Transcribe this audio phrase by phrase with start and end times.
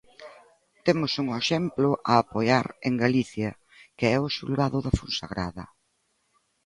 [0.85, 3.49] Temos un exemplo a apoiar en Galicia,
[3.97, 5.65] que é o Xulgado da Fonsagrada.